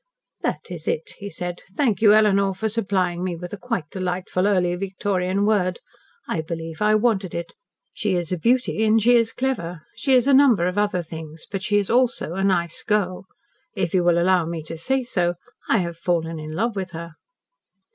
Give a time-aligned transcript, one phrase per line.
[0.41, 1.61] "That is it," he said.
[1.75, 5.79] "Thank you, Eleanor, for supplying me with a quite delightful early Victorian word.
[6.27, 7.53] I believe I wanted it.
[7.93, 9.83] She is a beauty and she is clever.
[9.95, 13.27] She is a number of other things but she is also a nice girl.
[13.75, 15.35] If you will allow me to say so,
[15.69, 17.11] I have fallen in love with her."